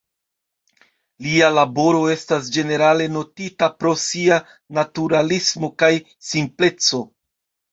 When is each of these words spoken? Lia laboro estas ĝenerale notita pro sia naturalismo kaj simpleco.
Lia 1.25 1.49
laboro 1.57 1.99
estas 2.13 2.49
ĝenerale 2.55 3.07
notita 3.19 3.69
pro 3.83 3.93
sia 4.07 4.41
naturalismo 4.79 5.71
kaj 5.85 5.91
simpleco. 6.33 7.05